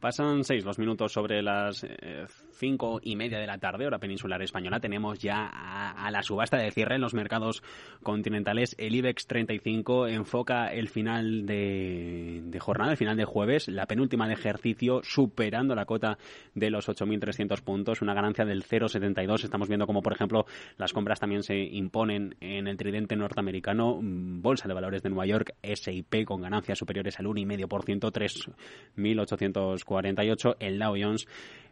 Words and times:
Pasan 0.00 0.44
seis 0.44 0.64
los 0.64 0.78
minutos 0.78 1.12
sobre 1.12 1.42
las 1.42 1.82
eh, 1.82 2.26
cinco 2.52 3.00
y 3.02 3.16
media 3.16 3.38
de 3.38 3.46
la 3.46 3.58
tarde, 3.58 3.86
hora 3.86 3.98
peninsular 3.98 4.40
española. 4.42 4.78
Tenemos 4.78 5.18
ya 5.18 5.46
a, 5.46 6.08
la 6.10 6.22
subasta 6.22 6.56
de 6.56 6.70
cierre 6.70 6.96
en 6.96 7.00
los 7.00 7.14
mercados 7.14 7.62
continentales. 8.02 8.76
El 8.78 8.94
IBEX 8.94 9.26
35 9.26 10.06
enfoca 10.06 10.68
el 10.72 10.88
final 10.88 11.46
de, 11.46 12.56
jornada, 12.60 12.92
el 12.92 12.96
final 12.96 13.16
de 13.16 13.24
jueves, 13.24 13.66
la 13.66 13.86
penúltima 13.86 14.28
de 14.28 14.34
ejercicio, 14.34 15.00
superando 15.02 15.74
la 15.74 15.84
cota 15.84 16.18
de 16.54 16.70
los 16.70 16.88
8.300 16.88 17.60
puntos, 17.62 18.00
una 18.00 18.14
ganancia 18.14 18.44
del 18.44 18.64
0,72. 18.64 19.44
Estamos 19.44 19.68
viendo 19.68 19.86
como, 19.86 20.02
por 20.02 20.12
ejemplo, 20.12 20.46
las 20.76 20.92
compras 20.92 21.18
también 21.18 21.42
se 21.42 21.56
imponen 21.56 22.36
en 22.40 22.68
el 22.68 22.76
tridente 22.76 23.16
norteamericano. 23.16 23.98
Bolsa 24.00 24.68
de 24.68 24.74
Valores 24.74 25.02
de 25.02 25.08
Nueva 25.08 25.26
York, 25.26 25.54
S&P, 25.62 26.24
con 26.24 26.42
ganancias 26.42 26.78
superiores 26.78 27.18
al 27.18 27.26
1,5%, 27.26 28.12
3.800 28.12 29.77
48, 29.84 30.56
el 30.60 30.78
Dow 30.78 30.96
Jones 30.98 31.26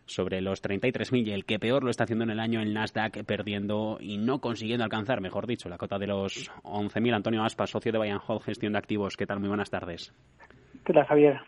sobre 0.06 0.40
los 0.40 0.62
33.000 0.62 1.26
y 1.26 1.32
el 1.32 1.44
que 1.44 1.58
peor 1.58 1.84
lo 1.84 1.90
está 1.90 2.04
haciendo 2.04 2.24
en 2.24 2.30
el 2.30 2.40
año 2.40 2.60
el 2.60 2.72
Nasdaq 2.72 3.24
perdiendo 3.24 3.98
y 4.00 4.18
no 4.18 4.40
consiguiendo 4.40 4.84
alcanzar, 4.84 5.20
mejor 5.20 5.46
dicho, 5.46 5.68
la 5.68 5.78
cota 5.78 5.98
de 5.98 6.06
los 6.06 6.50
11.000. 6.62 7.14
Antonio 7.14 7.42
Aspas, 7.42 7.70
socio 7.70 7.92
de 7.92 7.98
Bayern 7.98 8.20
Hall, 8.26 8.40
gestión 8.40 8.72
de 8.72 8.78
activos. 8.78 9.16
¿Qué 9.16 9.26
tal? 9.26 9.40
Muy 9.40 9.48
buenas 9.48 9.70
tardes. 9.70 10.14
¿Qué 10.84 10.92
tal, 10.92 11.04
Javier? 11.04 11.40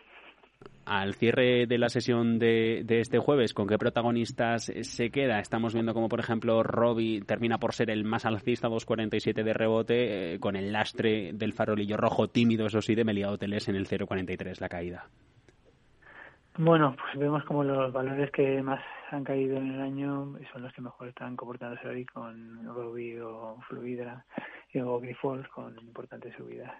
Al 0.85 1.13
cierre 1.13 1.67
de 1.67 1.77
la 1.77 1.87
sesión 1.87 2.39
de, 2.39 2.83
este 2.89 3.19
jueves, 3.19 3.53
¿con 3.53 3.67
qué 3.67 3.77
protagonistas 3.77 4.71
se 4.81 5.11
queda? 5.11 5.39
Estamos 5.39 5.73
viendo 5.73 5.93
como, 5.93 6.09
por 6.09 6.19
ejemplo, 6.19 6.63
Robbie 6.63 7.21
termina 7.21 7.59
por 7.59 7.73
ser 7.73 7.91
el 7.91 8.03
más 8.03 8.25
alcista, 8.25 8.69
2.47 8.69 9.43
de 9.43 9.53
rebote, 9.53 10.33
eh, 10.33 10.39
con 10.39 10.55
el 10.55 10.73
lastre 10.73 11.31
del 11.33 11.53
farolillo 11.53 11.95
rojo 11.95 12.27
tímido, 12.27 12.65
eso 12.65 12.81
sí, 12.81 12.95
de 12.95 13.03
Melia 13.03 13.29
Hoteles 13.29 13.69
en 13.69 13.75
el 13.75 13.87
0.43 13.87 14.59
la 14.59 14.67
caída. 14.67 15.09
Bueno, 16.61 16.93
pues 16.99 17.17
vemos 17.17 17.45
como 17.45 17.63
los 17.63 17.93
valores 17.93 18.29
que 18.31 18.61
más 18.61 18.81
han 19.11 19.23
caído 19.23 19.55
en 19.55 19.75
el 19.75 19.81
año 19.81 20.33
son 20.51 20.61
los 20.61 20.73
que 20.73 20.81
mejor 20.81 21.07
están 21.07 21.37
comportándose 21.37 21.87
hoy 21.87 22.05
con 22.05 22.65
Ruby 22.65 23.17
o 23.17 23.57
Fluidra 23.69 24.25
o 24.83 24.99
Grifols 24.99 25.47
con 25.47 25.79
importantes 25.79 26.35
subidas. 26.35 26.73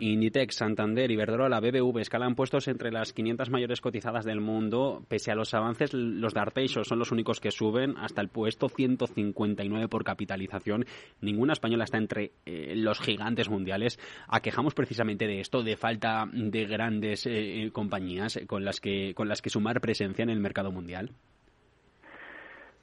Inditex, 0.00 0.54
Santander, 0.54 1.10
Iberdrola, 1.10 1.58
BBV 1.58 1.98
escalan 1.98 2.36
puestos 2.36 2.68
entre 2.68 2.92
las 2.92 3.12
500 3.12 3.50
mayores 3.50 3.80
cotizadas 3.80 4.24
del 4.24 4.40
mundo. 4.40 5.04
Pese 5.08 5.32
a 5.32 5.34
los 5.34 5.54
avances, 5.54 5.92
los 5.92 6.34
de 6.34 6.40
son 6.86 6.98
los 7.00 7.10
únicos 7.10 7.40
que 7.40 7.50
suben 7.50 7.96
hasta 7.98 8.20
el 8.20 8.28
puesto 8.28 8.68
159 8.68 9.88
por 9.88 10.04
capitalización. 10.04 10.86
Ninguna 11.20 11.52
española 11.52 11.84
está 11.84 11.98
entre 11.98 12.32
eh, 12.46 12.74
los 12.76 13.00
gigantes 13.00 13.48
mundiales. 13.48 13.98
Aquejamos 14.28 14.74
precisamente 14.74 15.26
de 15.26 15.40
esto, 15.40 15.64
de 15.64 15.76
falta 15.76 16.28
de 16.32 16.64
grandes 16.66 17.26
eh, 17.26 17.64
eh, 17.64 17.70
compañías 17.72 18.38
con 18.46 18.64
las 18.64 18.80
que 18.80 19.14
con 19.14 19.28
las 19.28 19.42
que 19.42 19.50
sumar 19.50 19.80
presencia 19.80 20.22
en 20.22 20.30
el 20.30 20.38
mercado 20.38 20.70
mundial. 20.70 21.10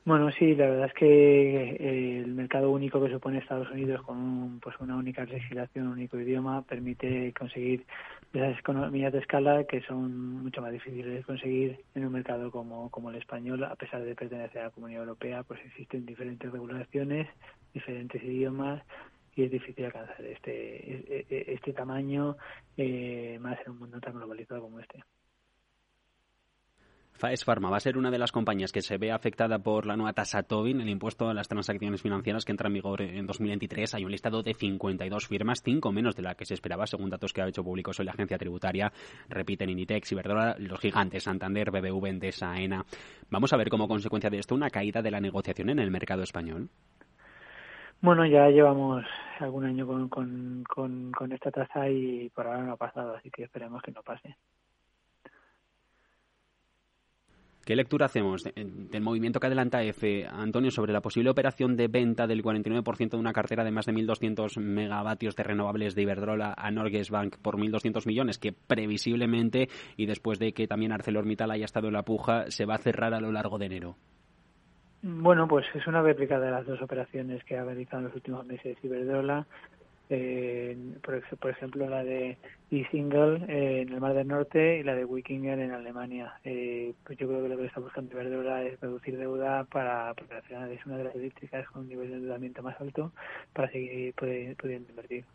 Bueno, 0.06 0.32
sí, 0.32 0.54
la 0.54 0.68
verdad 0.70 0.86
es 0.86 0.94
que 0.94 1.06
eh, 1.80 2.20
el 2.20 2.36
mercado 2.36 2.70
único 2.70 3.02
que 3.04 3.10
supone 3.12 3.40
Estados 3.40 3.72
Unidos 3.72 4.04
con 4.04 4.60
pues 4.60 4.76
una 4.80 4.96
única 4.98 5.26
legislación, 5.26 5.88
un 5.88 5.94
único 5.94 6.20
idioma, 6.20 6.62
permite 6.62 7.34
conseguir 7.34 7.88
esas 8.32 8.60
economías 8.60 9.12
de 9.12 9.18
escala 9.18 9.64
que 9.64 9.82
son 9.82 10.44
mucho 10.44 10.62
más 10.62 10.72
difíciles 10.72 11.12
de 11.12 11.24
conseguir 11.24 11.84
en 11.96 12.06
un 12.06 12.14
mercado 12.14 12.52
como, 12.52 12.92
como 12.92 13.10
el 13.10 13.16
español, 13.16 13.64
a 13.64 13.76
pesar 13.76 14.04
de 14.04 14.14
pertenecer 14.14 14.62
a 14.62 14.66
la 14.66 14.70
Comunidad 14.70 15.02
Europea, 15.02 15.42
pues 15.42 15.60
existen 15.66 16.06
diferentes 16.06 16.52
regulaciones, 16.52 17.28
diferentes 17.74 18.24
idiomas 18.24 18.84
y 19.36 19.46
es 19.46 19.52
difícil 19.52 19.86
alcanzar 19.86 20.24
este, 20.24 20.52
e, 20.52 21.26
e, 21.32 21.54
este 21.54 21.74
tamaño 21.74 22.38
eh, 22.78 23.40
más 23.42 23.58
en 23.66 23.72
un 23.72 23.80
mundo 23.80 24.00
tan 24.00 24.14
globalizado 24.14 24.62
como 24.62 24.80
este. 24.80 25.04
Faes 27.18 27.46
Pharma 27.46 27.70
va 27.70 27.78
a 27.78 27.80
ser 27.80 27.98
una 27.98 28.12
de 28.12 28.20
las 28.20 28.34
compañías 28.34 28.74
que 28.74 28.82
se 28.82 28.98
ve 28.98 29.10
afectada 29.10 29.60
por 29.60 29.86
la 29.86 29.96
nueva 29.96 30.12
tasa 30.12 30.44
Tobin, 30.44 30.82
el 30.82 30.90
impuesto 30.90 31.30
a 31.30 31.34
las 31.34 31.48
transacciones 31.48 32.02
financieras 32.02 32.44
que 32.44 32.52
entra 32.52 32.68
en 32.68 32.74
vigor 32.74 33.02
en 33.02 33.26
2023. 33.26 33.96
Hay 33.96 34.04
un 34.04 34.12
listado 34.12 34.44
de 34.44 34.54
52 34.54 35.26
firmas, 35.26 35.62
cinco 35.64 35.94
menos 35.94 36.18
de 36.18 36.24
la 36.24 36.36
que 36.36 36.44
se 36.46 36.54
esperaba, 36.54 36.86
según 36.86 37.10
datos 37.10 37.32
que 37.32 37.42
ha 37.42 37.48
hecho 37.48 37.64
públicos 37.64 37.98
hoy 38.00 38.06
la 38.06 38.12
agencia 38.12 38.38
tributaria. 38.38 38.92
Repiten 39.30 39.70
Inditex, 39.70 40.12
Iberdrola, 40.12 40.58
los 40.60 40.78
gigantes 40.78 41.24
Santander, 41.24 41.72
BBV, 41.72 42.06
Endesa, 42.06 42.52
AENA. 42.52 42.84
Vamos 43.30 43.54
a 43.54 43.58
ver 43.58 43.70
como 43.70 43.88
consecuencia 43.88 44.30
de 44.30 44.40
esto 44.40 44.54
una 44.54 44.70
caída 44.70 45.02
de 45.02 45.12
la 45.12 45.22
negociación 45.22 45.70
en 45.70 45.80
el 45.80 45.92
mercado 45.92 46.24
español. 46.24 46.70
Bueno, 48.02 48.26
ya 48.26 48.50
llevamos 48.50 49.06
algún 49.40 49.66
año 49.66 49.88
con 49.88 51.32
esta 51.32 51.50
tasa 51.50 51.90
y 51.90 52.30
por 52.32 52.46
ahora 52.46 52.64
no 52.64 52.74
ha 52.74 52.78
pasado, 52.78 53.16
así 53.16 53.32
que 53.32 53.44
esperemos 53.44 53.82
que 53.82 53.92
no 53.92 54.04
pase. 54.04 54.36
¿Qué 57.66 57.76
lectura 57.76 58.06
hacemos 58.06 58.44
del 58.44 59.02
movimiento 59.02 59.40
que 59.40 59.48
adelanta 59.48 59.82
EFE, 59.82 60.28
Antonio, 60.28 60.70
sobre 60.70 60.94
la 60.94 61.02
posible 61.02 61.32
operación 61.32 61.76
de 61.76 61.88
venta 61.88 62.28
del 62.28 62.44
49% 62.44 63.10
de 63.10 63.18
una 63.18 63.34
cartera 63.34 63.64
de 63.64 63.72
más 63.72 63.88
de 63.88 63.94
1.200 63.94 64.62
megavatios 64.62 65.36
de 65.36 65.42
renovables 65.42 65.96
de 65.96 66.04
Iberdrola 66.04 66.54
a 66.56 66.70
Norges 66.70 67.10
Bank 67.10 67.38
por 67.42 67.58
1.200 67.58 68.06
millones, 68.06 68.38
que 68.38 68.52
previsiblemente, 68.54 69.68
y 69.98 70.06
después 70.06 70.38
de 70.38 70.54
que 70.54 70.68
también 70.68 70.92
ArcelorMittal 70.92 71.50
haya 71.50 71.66
estado 71.66 71.88
en 71.88 71.94
la 71.94 72.04
puja, 72.04 72.52
se 72.52 72.66
va 72.66 72.76
a 72.76 72.78
cerrar 72.78 73.16
a 73.16 73.20
lo 73.20 73.32
largo 73.32 73.58
de 73.58 73.66
enero? 73.66 73.96
Bueno, 75.02 75.48
pues 75.48 75.66
es 75.74 75.88
una 75.88 76.04
réplica 76.04 76.40
de 76.40 76.52
las 76.52 76.68
dos 76.68 76.80
operaciones 76.84 77.44
que 77.46 77.58
ha 77.58 77.64
realizado 77.64 78.02
en 78.02 78.06
los 78.06 78.16
últimos 78.16 78.46
meses 78.46 78.78
Iberdrola 78.84 79.48
eh, 80.10 80.78
por, 81.02 81.50
ejemplo 81.50 81.90
la 81.90 82.04
de 82.04 82.38
E-Single 82.72 83.46
eh, 83.48 83.82
en 83.82 83.94
el 83.94 84.02
Mar 84.02 84.14
del 84.14 84.28
Norte 84.28 84.80
y 84.80 84.84
la 84.84 84.96
de 84.96 85.06
Wikinger 85.06 85.60
en 85.60 85.72
Alemania. 85.72 86.34
Eh, 86.44 86.94
pues 87.04 87.18
yo 87.18 87.28
creo 87.28 87.44
que 87.44 87.50
lo 87.50 87.58
que 87.58 87.66
está 87.66 87.80
buscando 87.80 88.14
Iberdrola 88.14 88.64
es 88.64 88.80
reducir 88.80 89.18
deuda 89.18 89.64
para, 89.66 90.14
porque 90.14 90.36
al 90.36 90.44
final 90.44 90.72
es 90.72 90.86
una 90.86 90.98
de 90.98 91.06
las 91.06 91.16
eléctricas 91.16 91.68
con 91.70 91.84
un 91.84 91.90
nivel 91.90 92.10
de 92.10 92.16
endeudamiento 92.16 92.62
más 92.64 92.80
alto 92.80 93.12
para 93.54 93.72
seguir 93.72 94.14
pudiendo 94.14 94.90
invertir. 94.90 95.26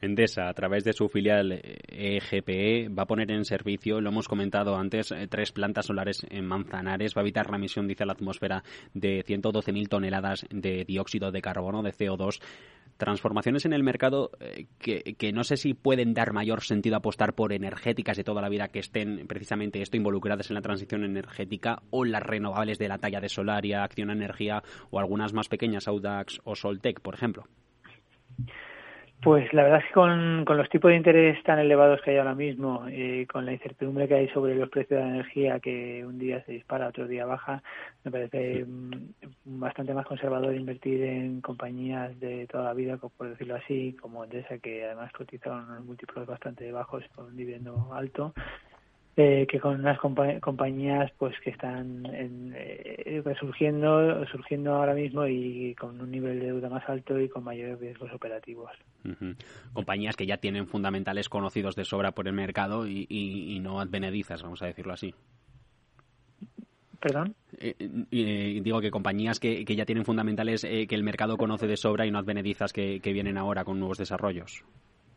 Endesa, 0.00 0.48
a 0.48 0.54
través 0.54 0.84
de 0.84 0.92
su 0.92 1.08
filial 1.08 1.60
EGPE, 1.88 2.88
va 2.88 3.04
a 3.04 3.06
poner 3.06 3.30
en 3.30 3.44
servicio, 3.44 4.00
lo 4.00 4.10
hemos 4.10 4.28
comentado 4.28 4.76
antes, 4.76 5.12
eh, 5.12 5.26
tres 5.28 5.50
plantas 5.52 5.86
solares 5.86 6.26
en 6.28 6.44
Manzanares. 6.46 7.14
Va 7.16 7.20
a 7.20 7.24
evitar 7.24 7.48
la 7.48 7.56
emisión, 7.56 7.88
dice 7.88 8.04
la 8.04 8.12
atmósfera, 8.12 8.62
de 8.92 9.24
112.000 9.24 9.88
toneladas 9.88 10.46
de 10.50 10.84
dióxido 10.84 11.30
de 11.30 11.40
carbono, 11.40 11.82
de 11.82 11.92
CO2 11.92 12.40
transformaciones 12.96 13.64
en 13.64 13.72
el 13.72 13.82
mercado 13.82 14.30
eh, 14.40 14.66
que, 14.78 15.32
no 15.32 15.44
sé 15.44 15.56
si 15.56 15.74
pueden 15.74 16.14
dar 16.14 16.32
mayor 16.32 16.62
sentido 16.62 16.96
apostar 16.96 17.34
por 17.34 17.52
energéticas 17.52 18.16
de 18.16 18.24
toda 18.24 18.42
la 18.42 18.48
vida 18.48 18.68
que 18.68 18.78
estén 18.78 19.26
precisamente 19.26 19.82
esto 19.82 19.96
involucradas 19.96 20.50
en 20.50 20.54
la 20.54 20.62
transición 20.62 21.04
energética 21.04 21.82
o 21.90 22.04
las 22.04 22.22
renovables 22.22 22.78
de 22.78 22.88
la 22.88 22.98
talla 22.98 23.20
de 23.20 23.28
Solaria, 23.28 23.84
Acción 23.84 24.10
Energía 24.10 24.62
o 24.90 24.98
algunas 24.98 25.32
más 25.32 25.48
pequeñas, 25.48 25.88
Audax 25.88 26.40
o 26.44 26.54
Soltec, 26.54 27.00
por 27.00 27.14
ejemplo. 27.14 27.44
Pues 29.24 29.50
la 29.54 29.62
verdad 29.62 29.78
es 29.78 29.86
que 29.86 29.94
con, 29.94 30.44
los 30.44 30.68
tipos 30.68 30.90
de 30.90 30.98
interés 30.98 31.42
tan 31.44 31.58
elevados 31.58 32.02
que 32.02 32.10
hay 32.10 32.18
ahora 32.18 32.34
mismo, 32.34 32.84
eh, 32.90 33.26
con 33.32 33.46
la 33.46 33.54
incertidumbre 33.54 34.06
que 34.06 34.16
hay 34.16 34.28
sobre 34.28 34.54
los 34.54 34.68
precios 34.68 35.00
de 35.00 35.06
la 35.06 35.14
energía, 35.14 35.60
que 35.60 36.04
un 36.04 36.18
día 36.18 36.44
se 36.44 36.52
dispara, 36.52 36.88
otro 36.88 37.08
día 37.08 37.24
baja, 37.24 37.62
me 38.04 38.10
parece 38.10 38.66
mm, 38.66 38.92
bastante 39.46 39.94
más 39.94 40.04
conservador 40.04 40.54
invertir 40.54 41.02
en 41.04 41.40
compañías 41.40 42.20
de 42.20 42.46
toda 42.48 42.64
la 42.64 42.74
vida, 42.74 42.98
por 42.98 43.30
decirlo 43.30 43.54
así, 43.54 43.96
como 43.98 44.24
Endesa, 44.24 44.58
que 44.58 44.84
además 44.84 45.10
cotizaron 45.12 45.70
unos 45.70 45.86
múltiplos 45.86 46.26
bastante 46.26 46.70
bajos 46.70 47.02
con 47.14 47.24
un 47.24 47.36
dividendo 47.36 47.94
alto, 47.94 48.34
eh, 49.16 49.46
que 49.48 49.60
con 49.60 49.78
unas 49.78 49.98
compañías 50.40 51.12
pues 51.18 51.38
que 51.44 51.50
están 51.50 52.04
en, 52.06 52.52
eh, 52.56 53.22
surgiendo 53.38 54.26
surgiendo 54.26 54.74
ahora 54.74 54.92
mismo 54.92 55.24
y 55.28 55.72
con 55.76 56.00
un 56.00 56.10
nivel 56.10 56.40
de 56.40 56.46
deuda 56.46 56.68
más 56.68 56.82
alto 56.88 57.20
y 57.20 57.28
con 57.28 57.44
mayores 57.44 57.78
riesgos 57.78 58.12
operativos. 58.12 58.72
Compañías 59.72 60.16
que 60.16 60.26
ya 60.26 60.38
tienen 60.38 60.66
fundamentales 60.66 61.28
conocidos 61.28 61.76
de 61.76 61.84
sobra 61.84 62.10
por 62.10 62.26
el 62.26 62.34
mercado 62.34 62.88
y, 62.88 63.06
y, 63.08 63.60
no 63.60 63.80
advenedizas, 63.80 64.42
vamos 64.42 64.62
a 64.62 64.66
decirlo 64.66 64.92
así. 64.92 65.14
¿Perdón? 66.98 67.36
Eh, 67.58 67.76
eh, 68.10 68.60
digo 68.64 68.80
que 68.80 68.90
compañías 68.90 69.38
que, 69.38 69.64
que 69.64 69.76
ya 69.76 69.84
tienen 69.84 70.04
fundamentales 70.04 70.62
que 70.62 70.94
el 70.94 71.04
mercado 71.04 71.36
conoce 71.36 71.68
de 71.68 71.76
sobra 71.76 72.04
y 72.04 72.10
no 72.10 72.18
advenedizas 72.18 72.72
que, 72.72 72.98
que 72.98 73.12
vienen 73.12 73.38
ahora 73.38 73.62
con 73.62 73.78
nuevos 73.78 73.98
desarrollos. 73.98 74.64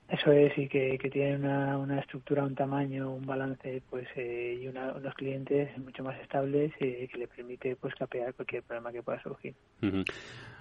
Eso 0.10 0.32
es, 0.32 0.58
y 0.58 0.70
que, 0.70 0.98
que 0.98 1.10
tienen 1.10 1.44
una, 1.44 1.78
una 1.78 2.00
estructura, 2.00 2.44
un 2.44 2.56
tamaño, 2.56 3.12
un 3.12 3.26
balance 3.26 3.82
pues 3.90 4.08
eh, 4.16 4.58
y 4.62 4.68
unos 4.68 5.14
clientes 5.16 5.78
mucho 5.80 6.02
más 6.02 6.18
estables 6.22 6.72
eh, 6.80 7.10
que 7.12 7.18
le 7.18 7.28
permite 7.28 7.76
pues 7.76 7.94
capear 7.94 8.34
cualquier 8.34 8.64
problema 8.64 8.94
que 8.94 9.04
pueda 9.04 9.22
surgir. 9.22 9.54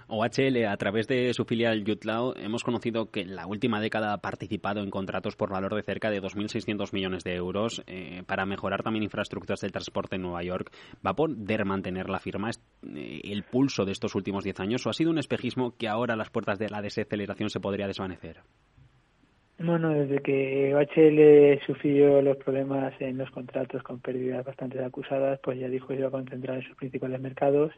OHL, 0.08 0.64
a 0.66 0.76
través 0.76 1.08
de 1.08 1.32
su 1.32 1.44
filial 1.44 1.84
Yutlao, 1.84 2.36
hemos 2.36 2.62
conocido 2.62 3.10
que 3.10 3.20
en 3.20 3.34
la 3.34 3.46
última 3.46 3.80
década 3.80 4.12
ha 4.12 4.18
participado 4.18 4.80
en 4.80 4.90
contratos 4.90 5.34
por 5.34 5.50
valor 5.50 5.74
de 5.74 5.82
cerca 5.82 6.10
de 6.10 6.22
2.600 6.22 6.92
millones 6.92 7.24
de 7.24 7.34
euros 7.34 7.82
eh, 7.86 8.22
para 8.26 8.46
mejorar 8.46 8.82
también 8.82 9.02
infraestructuras 9.02 9.60
del 9.60 9.72
transporte 9.72 10.16
en 10.16 10.22
Nueva 10.22 10.42
York. 10.42 10.72
¿Va 11.04 11.10
a 11.10 11.16
poder 11.16 11.64
mantener 11.64 12.08
la 12.08 12.20
firma 12.20 12.50
eh, 12.50 13.20
el 13.24 13.42
pulso 13.42 13.84
de 13.84 13.92
estos 13.92 14.14
últimos 14.14 14.44
10 14.44 14.60
años 14.60 14.86
o 14.86 14.90
ha 14.90 14.92
sido 14.92 15.10
un 15.10 15.18
espejismo 15.18 15.76
que 15.76 15.88
ahora 15.88 16.14
las 16.14 16.30
puertas 16.30 16.58
de 16.58 16.68
la 16.68 16.82
desaceleración 16.82 17.50
se 17.50 17.60
podría 17.60 17.88
desvanecer? 17.88 18.42
Bueno, 19.58 19.88
desde 19.90 20.20
que 20.20 20.74
OHL 20.74 21.64
sufrió 21.66 22.20
los 22.20 22.36
problemas 22.36 22.92
en 23.00 23.16
los 23.16 23.30
contratos 23.30 23.82
con 23.82 24.00
pérdidas 24.00 24.44
bastante 24.44 24.84
acusadas, 24.84 25.40
pues 25.42 25.58
ya 25.58 25.68
dijo 25.68 25.88
que 25.88 25.94
iba 25.94 26.08
a 26.08 26.10
concentrar 26.10 26.58
en 26.58 26.62
sus 26.62 26.76
principales 26.76 27.20
mercados. 27.20 27.72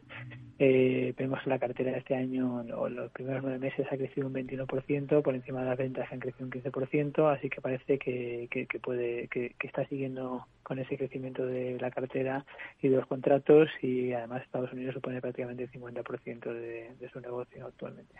Eh, 0.61 1.13
vemos 1.17 1.41
que 1.41 1.49
la 1.49 1.57
cartera 1.57 1.93
de 1.93 1.99
este 1.99 2.15
año, 2.15 2.65
o 2.75 2.89
los 2.89 3.09
primeros 3.11 3.41
nueve 3.41 3.59
meses, 3.59 3.87
ha 3.89 3.95
crecido 3.95 4.27
un 4.27 4.33
21%, 4.33 5.21
por 5.21 5.33
encima 5.33 5.61
de 5.61 5.69
las 5.69 5.77
ventas 5.77 6.09
que 6.09 6.15
han 6.15 6.19
crecido 6.19 6.45
un 6.45 6.51
15%, 6.51 7.33
así 7.33 7.49
que 7.49 7.61
parece 7.61 7.97
que, 7.97 8.49
que, 8.51 8.79
puede, 8.79 9.29
que, 9.29 9.55
está 9.61 9.85
siguiendo 9.87 10.45
con 10.63 10.77
ese 10.77 10.97
crecimiento 10.97 11.45
de 11.45 11.77
la 11.79 11.89
cartera 11.89 12.45
y 12.81 12.89
de 12.89 12.97
los 12.97 13.07
contratos, 13.07 13.69
y 13.81 14.11
además 14.11 14.43
Estados 14.43 14.73
Unidos 14.73 14.95
supone 14.95 15.21
prácticamente 15.21 15.63
el 15.63 15.71
50% 15.71 16.53
de, 16.53 16.91
de 16.99 17.09
su 17.09 17.21
negocio 17.21 17.65
actualmente. 17.65 18.15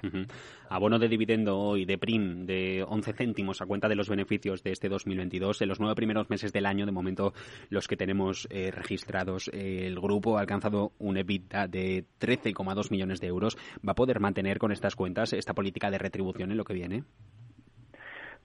Abono 0.69 0.97
de 0.97 1.09
dividendo 1.09 1.75
y 1.75 1.83
de 1.83 1.97
PRIM 1.97 2.45
de 2.45 2.85
11 2.87 3.13
céntimos 3.13 3.61
a 3.61 3.65
cuenta 3.65 3.89
de 3.89 3.95
los 3.95 4.07
beneficios 4.07 4.63
de 4.63 4.71
este 4.71 4.87
2022. 4.87 5.61
En 5.61 5.67
los 5.67 5.81
nueve 5.81 5.95
primeros 5.95 6.29
meses 6.29 6.53
del 6.53 6.65
año, 6.65 6.85
de 6.85 6.93
momento, 6.93 7.33
los 7.69 7.87
que 7.87 7.97
tenemos 7.97 8.47
eh, 8.49 8.71
registrados, 8.71 9.49
el 9.53 9.99
grupo 9.99 10.37
ha 10.37 10.41
alcanzado 10.41 10.93
un 10.99 11.17
EBITDA 11.17 11.67
de 11.67 12.05
13,2 12.29 12.91
millones 12.91 13.19
de 13.19 13.27
euros. 13.27 13.57
¿Va 13.87 13.93
a 13.93 13.95
poder 13.95 14.19
mantener 14.19 14.59
con 14.59 14.71
estas 14.71 14.95
cuentas 14.95 15.33
esta 15.33 15.53
política 15.53 15.89
de 15.89 15.97
retribución 15.97 16.51
en 16.51 16.57
lo 16.57 16.63
que 16.63 16.73
viene? 16.73 17.03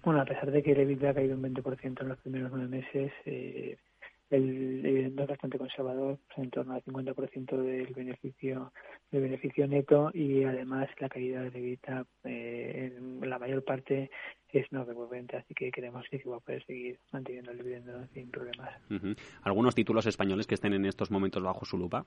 Bueno, 0.04 0.20
a 0.20 0.25
pesar 0.25 0.50
de 0.50 0.62
que 0.62 0.72
el 0.72 0.81
EBITDA 0.81 1.10
ha 1.10 1.14
caído 1.14 1.34
un 1.34 1.42
20% 1.42 2.02
en 2.02 2.08
los 2.08 2.19
primeros 2.19 2.50
nueve 2.52 2.69
meses, 2.69 3.12
eh, 3.25 3.76
el 4.31 4.82
dividendo 4.82 5.22
es 5.22 5.28
bastante 5.28 5.58
conservador, 5.58 6.19
en 6.36 6.50
torno 6.50 6.75
al 6.75 6.82
50% 6.82 7.56
del 7.56 7.92
beneficio 7.94 8.72
del 9.10 9.22
beneficio 9.22 9.66
neto 9.66 10.10
y 10.12 10.42
además 10.44 10.88
la 10.98 11.08
caída 11.08 11.42
de 11.42 11.48
EBITDA 11.48 12.06
eh, 12.25 12.92
en 12.96 13.28
la 13.28 13.38
mayor 13.38 13.64
parte 13.64 14.10
es 14.50 14.70
no 14.72 14.84
recurrente, 14.84 15.36
así 15.36 15.54
que 15.54 15.70
creemos 15.70 16.04
que 16.10 16.22
va 16.28 16.36
a 16.36 16.40
poder 16.40 16.64
seguir 16.64 16.98
manteniendo 17.12 17.50
el 17.50 17.58
dividendo 17.58 18.06
sin 18.12 18.31
problemas. 18.31 18.70
¿Algunos 19.42 19.75
títulos 19.75 20.06
españoles 20.06 20.46
que 20.46 20.54
estén 20.54 20.75
en 20.75 20.84
estos 20.84 21.10
momentos 21.10 21.42
bajo 21.42 21.64
su 21.64 21.76
lupa? 21.76 22.06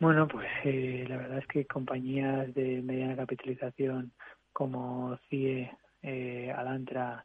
Bueno, 0.00 0.26
pues 0.26 0.48
eh, 0.64 1.04
la 1.08 1.16
verdad 1.16 1.38
es 1.38 1.46
que 1.46 1.64
compañías 1.64 2.52
de 2.54 2.82
mediana 2.82 3.16
capitalización 3.16 4.12
como 4.52 5.16
CIE, 5.28 5.70
eh, 6.02 6.52
Alantra, 6.56 7.24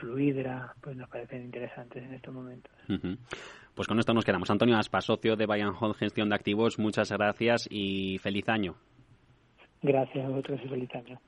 Fluidra, 0.00 0.74
pues 0.80 0.96
nos 0.96 1.08
parecen 1.08 1.42
interesantes 1.42 2.02
en 2.02 2.14
estos 2.14 2.32
momentos. 2.32 2.72
Pues 3.74 3.88
con 3.88 3.98
esto 3.98 4.14
nos 4.14 4.24
quedamos. 4.24 4.50
Antonio 4.50 4.76
Aspa, 4.76 5.00
socio 5.00 5.36
de 5.36 5.46
Bayern 5.46 5.74
Hall 5.78 5.94
Gestión 5.94 6.28
de 6.28 6.34
Activos, 6.34 6.78
muchas 6.78 7.10
gracias 7.12 7.68
y 7.70 8.18
feliz 8.18 8.48
año. 8.48 8.76
Gracias 9.82 10.24
a 10.24 10.28
vosotros 10.28 10.60
y 10.64 10.68
feliz 10.68 10.94
año. 10.94 11.20